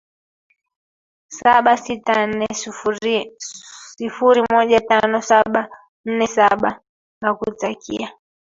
saba 1.39 1.71
sita 1.83 2.15
nne 2.29 2.47
sifuri 4.03 4.39
moja 4.53 4.79
tano 4.89 5.21
saba 5.21 5.61
nne 6.05 6.27
saba 6.27 6.69
nakutakia 7.21 8.07